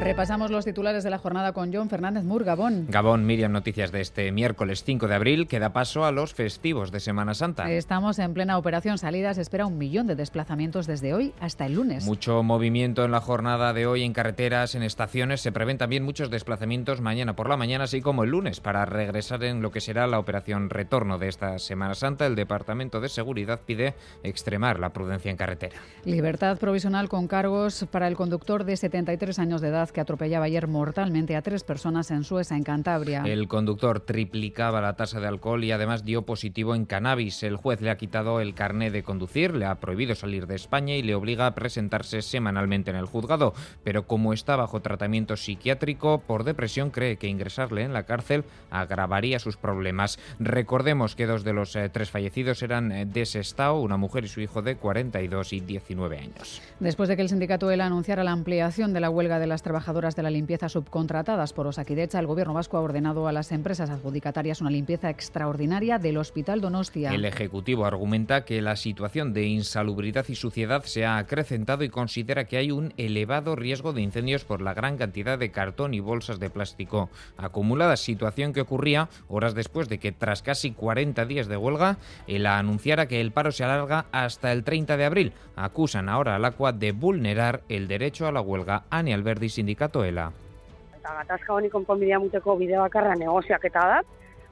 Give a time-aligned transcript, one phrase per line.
[0.00, 2.86] Repasamos los titulares de la jornada con John Fernández Mur, Gabón.
[2.88, 6.92] Gabón, Miriam, noticias de este miércoles 5 de abril que da paso a los festivos
[6.92, 7.70] de Semana Santa.
[7.70, 9.34] Estamos en plena operación salida.
[9.34, 12.04] Se espera un millón de desplazamientos desde hoy hasta el lunes.
[12.04, 15.40] Mucho movimiento en la jornada de hoy en carreteras, en estaciones.
[15.40, 19.42] Se prevén también muchos desplazamientos mañana por la mañana, así como el lunes, para regresar
[19.44, 22.26] en lo que será la operación retorno de esta Semana Santa.
[22.26, 25.76] El Departamento de Seguridad pide extremar la prudencia en carretera.
[26.04, 30.68] Libertad provisional con cargos para el conductor de 73 años de edad que atropellaba ayer
[30.68, 33.22] mortalmente a tres personas en Sueza, en Cantabria.
[33.24, 37.42] El conductor triplicaba la tasa de alcohol y además dio positivo en cannabis.
[37.42, 40.94] El juez le ha quitado el carné de conducir, le ha prohibido salir de España
[40.94, 43.54] y le obliga a presentarse semanalmente en el juzgado.
[43.84, 49.38] Pero como está bajo tratamiento psiquiátrico por depresión, cree que ingresarle en la cárcel agravaría
[49.38, 50.18] sus problemas.
[50.38, 54.28] Recordemos que dos de los eh, tres fallecidos eran eh, de Sestao, una mujer y
[54.28, 56.62] su hijo de 42 y 19 años.
[56.80, 59.75] Después de que el sindicato ELA anunciara la ampliación de la huelga de las trabajadoras
[59.76, 64.62] de la limpieza subcontratadas por Osakidecha, el gobierno vasco ha ordenado a las empresas adjudicatarias
[64.62, 67.12] una limpieza extraordinaria del Hospital Donostia.
[67.12, 72.46] El Ejecutivo argumenta que la situación de insalubridad y suciedad se ha acrecentado y considera
[72.46, 76.40] que hay un elevado riesgo de incendios por la gran cantidad de cartón y bolsas
[76.40, 81.58] de plástico acumuladas, situación que ocurría horas después de que tras casi 40 días de
[81.58, 85.32] huelga, ELA anunciara que el paro se alarga hasta el 30 de abril.
[85.54, 88.84] Acusan ahora al ACUA de vulnerar el derecho a la huelga.
[88.90, 90.30] Ani Alberdi, sindicato ELA.
[90.98, 94.02] Eta gatazka honi konponbidea muteko bide bakarra negoziaketa da.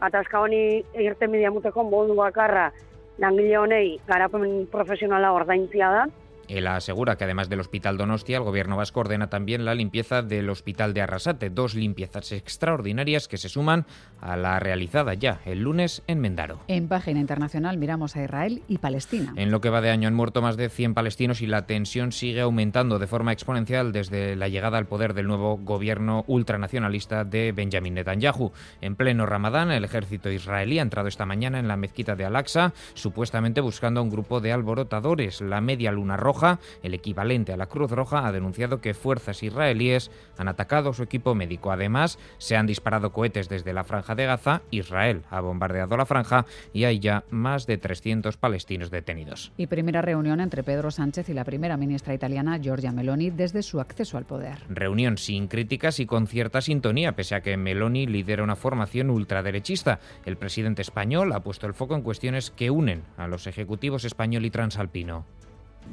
[0.00, 2.70] Gatazka honi irtenbidea muteko modu bakarra
[3.18, 6.06] langile honei garapen profesionala ordaintzia da.
[6.52, 10.50] Él asegura que además del Hospital Donostia, el gobierno vasco ordena también la limpieza del
[10.50, 13.86] Hospital de Arrasate, dos limpiezas extraordinarias que se suman
[14.20, 16.60] a la realizada ya el lunes en Mendaro.
[16.68, 19.32] En página internacional miramos a Israel y Palestina.
[19.36, 22.12] En lo que va de año han muerto más de 100 palestinos y la tensión
[22.12, 27.52] sigue aumentando de forma exponencial desde la llegada al poder del nuevo gobierno ultranacionalista de
[27.52, 28.52] Benjamin Netanyahu.
[28.82, 32.74] En pleno Ramadán, el ejército israelí ha entrado esta mañana en la mezquita de Al-Aqsa,
[32.92, 35.40] supuestamente buscando a un grupo de alborotadores.
[35.40, 36.41] La Media Luna Roja,
[36.82, 41.34] el equivalente a la Cruz Roja, ha denunciado que fuerzas israelíes han atacado su equipo
[41.34, 41.70] médico.
[41.72, 46.46] Además, se han disparado cohetes desde la franja de Gaza, Israel ha bombardeado la franja
[46.72, 49.52] y hay ya más de 300 palestinos detenidos.
[49.56, 53.80] Y primera reunión entre Pedro Sánchez y la primera ministra italiana Giorgia Meloni desde su
[53.80, 54.58] acceso al poder.
[54.68, 60.00] Reunión sin críticas y con cierta sintonía, pese a que Meloni lidera una formación ultraderechista.
[60.24, 64.44] El presidente español ha puesto el foco en cuestiones que unen a los ejecutivos español
[64.44, 65.24] y transalpino.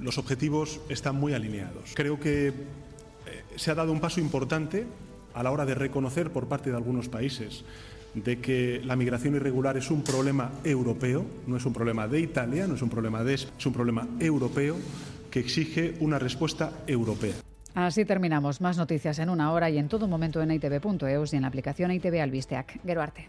[0.00, 1.92] Los objetivos están muy alineados.
[1.94, 2.52] Creo que eh,
[3.56, 4.86] se ha dado un paso importante
[5.34, 7.64] a la hora de reconocer por parte de algunos países
[8.14, 12.66] de que la migración irregular es un problema europeo, no es un problema de Italia,
[12.66, 14.76] no es un problema de es un problema europeo
[15.30, 17.34] que exige una respuesta europea.
[17.74, 18.60] Así terminamos.
[18.60, 21.90] Más noticias en una hora y en todo momento en itv.eus y en la aplicación
[21.90, 22.80] ITV Albisteac.
[22.84, 23.26] Gero arte.